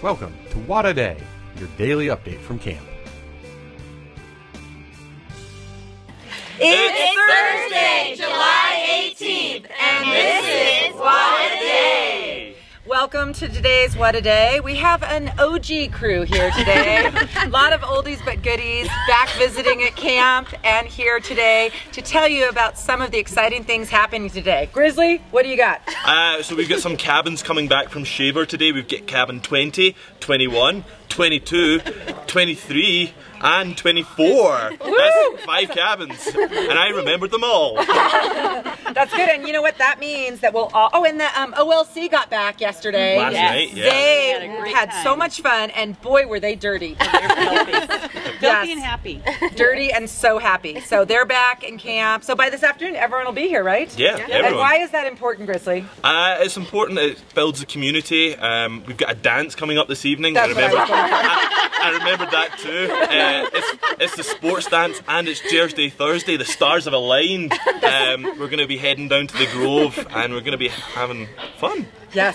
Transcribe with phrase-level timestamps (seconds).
[0.00, 1.16] Welcome to What a Day,
[1.58, 2.86] your daily update from camp.
[6.60, 11.37] It's Thursday, July 18th, and this is What.
[13.00, 14.58] Welcome to today's What a Day.
[14.58, 17.08] We have an OG crew here today.
[17.44, 22.26] a lot of oldies but goodies back visiting at camp and here today to tell
[22.26, 24.68] you about some of the exciting things happening today.
[24.72, 25.80] Grizzly, what do you got?
[26.04, 28.72] Uh, so we've got some cabins coming back from Shaver today.
[28.72, 31.80] We've got cabin 20, 21, 22,
[32.28, 34.70] 23, and 24.
[34.78, 36.26] That's five cabins.
[36.34, 37.76] And I remembered them all.
[38.94, 39.28] That's good.
[39.28, 40.40] And you know what that means?
[40.40, 40.90] That we'll all.
[40.92, 43.18] Oh, and the um, OLC got back yesterday.
[43.18, 43.50] Last Yes.
[43.52, 43.84] night, yeah.
[43.90, 46.96] They Had had so much fun, and boy, were they dirty.
[48.66, 49.22] Filthy Yes.
[49.22, 49.56] and happy.
[49.56, 50.80] dirty and so happy.
[50.80, 52.24] So they're back in camp.
[52.24, 53.96] So by this afternoon, everyone will be here, right?
[53.98, 54.58] Yeah, And everyone.
[54.58, 55.84] why is that important, Grizzly?
[56.04, 56.98] Uh, it's important.
[56.98, 58.34] It builds a community.
[58.36, 60.34] Um, we've got a dance coming up this evening.
[60.34, 60.92] That's I what I remember.
[60.92, 62.88] was I, I remembered that too.
[62.92, 66.36] Uh, it's, it's the sports dance and it's Jersey Day Thursday.
[66.36, 67.52] The stars have aligned.
[67.52, 70.68] Um, we're going to be heading down to the Grove and we're going to be
[70.68, 71.28] having
[71.58, 71.86] fun.
[72.14, 72.34] Yes.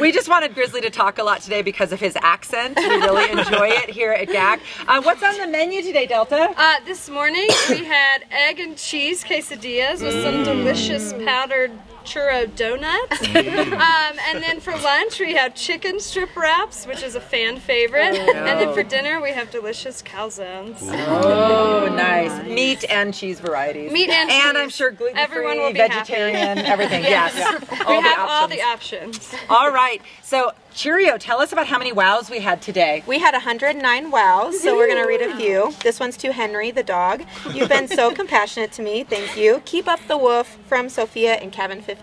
[0.00, 2.76] we just wanted Grizzly to talk a lot today because of his accent.
[2.76, 4.60] We really enjoy it here at GAC.
[4.86, 6.52] Uh, what's on the menu today, Delta?
[6.54, 11.72] Uh, this morning we had egg and cheese quesadillas with some delicious powdered
[12.04, 13.20] churro donuts.
[13.22, 18.14] um, and then for lunch we have chicken strip wraps, which is a fan favorite.
[18.16, 20.76] And then for dinner we have delicious calzones.
[20.82, 22.46] Oh, nice.
[22.46, 23.90] Meat and cheese varieties.
[23.92, 24.42] Meat and And cheese.
[24.48, 25.94] And I'm sure gluten Everyone will free, be happy.
[25.94, 27.04] vegetarian, everything.
[27.14, 27.34] Yes.
[27.34, 28.50] We All the have all options.
[28.50, 29.34] the options.
[29.48, 30.00] All right.
[30.22, 33.04] So, Cheerio, tell us about how many wows we had today.
[33.06, 35.72] We had 109 wows, so we're going to read a few.
[35.82, 37.22] This one's to Henry, the dog.
[37.52, 39.04] You've been so compassionate to me.
[39.04, 39.62] Thank you.
[39.66, 41.93] Keep up the woof from Sophia in cabin 15.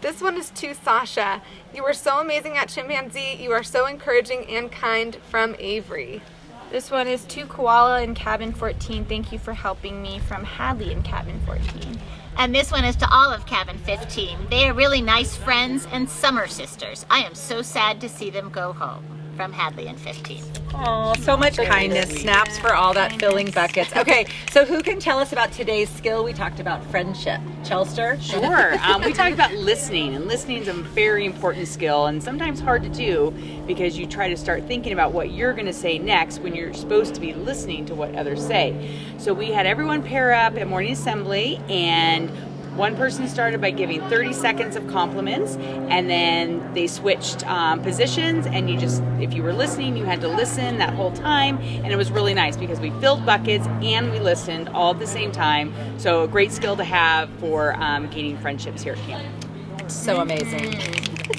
[0.00, 1.42] This one is to Sasha.
[1.74, 3.36] You were so amazing at chimpanzee.
[3.40, 6.22] You are so encouraging and kind from Avery.
[6.70, 9.04] This one is to Koala in cabin 14.
[9.04, 11.98] Thank you for helping me from Hadley in cabin 14.
[12.38, 14.48] And this one is to all of Cabin 15.
[14.50, 17.06] They are really nice friends and summer sisters.
[17.08, 19.15] I am so sad to see them go home.
[19.36, 20.42] From Hadley and 15.
[20.74, 22.08] Oh, so much kindness.
[22.08, 23.94] Snaps for all that filling buckets.
[23.94, 26.24] Okay, so who can tell us about today's skill?
[26.24, 27.40] We talked about friendship.
[27.62, 28.20] Chelster?
[28.20, 28.74] Sure.
[28.82, 32.82] Um, we talked about listening, and listening is a very important skill and sometimes hard
[32.84, 33.34] to do
[33.66, 36.72] because you try to start thinking about what you're going to say next when you're
[36.72, 38.98] supposed to be listening to what others say.
[39.18, 42.30] So we had everyone pair up at morning assembly, and
[42.76, 48.46] one person started by giving 30 seconds of compliments, and then they switched um, positions.
[48.46, 51.58] And you just, if you were listening, you had to listen that whole time.
[51.58, 55.06] And it was really nice because we filled buckets and we listened all at the
[55.06, 55.72] same time.
[55.98, 59.46] So, a great skill to have for um, gaining friendships here at camp.
[59.88, 60.72] So amazing.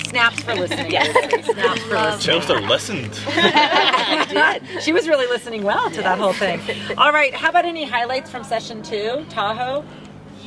[0.05, 0.91] Snaps for listening.
[0.91, 1.03] Yeah.
[1.03, 1.43] everybody.
[1.43, 2.41] Snaps for listening.
[2.41, 3.19] Chelster listened.
[4.81, 6.61] She was really listening well to that whole thing.
[6.97, 9.25] All right, how about any highlights from session two?
[9.29, 9.83] Tahoe?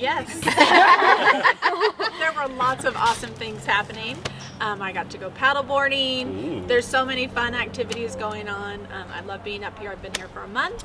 [0.01, 0.29] Yes.
[2.19, 4.17] there were lots of awesome things happening.
[4.61, 6.67] Um, I got to go paddleboarding.
[6.67, 8.81] There's so many fun activities going on.
[8.93, 9.91] Um, I love being up here.
[9.91, 10.85] I've been here for a month,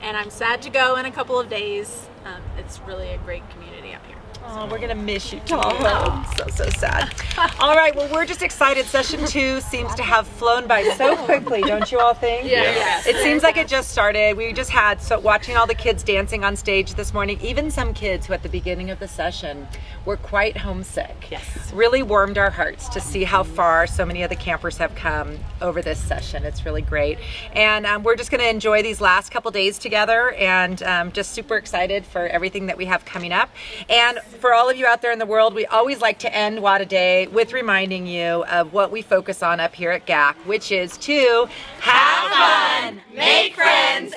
[0.00, 2.06] and I'm sad to go in a couple of days.
[2.24, 4.16] Um, it's really a great community up here.
[4.48, 6.24] Oh, we're gonna miss you, Tahoe.
[6.36, 7.12] So so sad.
[7.58, 8.86] All right, well we're just excited.
[8.86, 12.48] Session two seems to have flown by so quickly, don't you all think?
[12.48, 12.62] Yeah.
[12.62, 13.06] Yes.
[13.08, 14.36] It seems like it just started.
[14.36, 17.40] We just had so watching all the kids dancing on stage this morning.
[17.40, 19.66] Even some kids who at the beginning of the session
[20.04, 21.26] were quite homesick.
[21.30, 21.72] Yes.
[21.72, 25.38] really warmed our hearts to see how far so many of the campers have come
[25.60, 26.44] over this session.
[26.44, 27.18] It's really great,
[27.52, 31.32] and um, we're just going to enjoy these last couple days together, and um, just
[31.32, 33.50] super excited for everything that we have coming up.
[33.88, 36.62] And for all of you out there in the world, we always like to end
[36.62, 40.36] What a Day with reminding you of what we focus on up here at GAC,
[40.46, 41.48] which is to
[41.80, 44.14] have fun, Make friends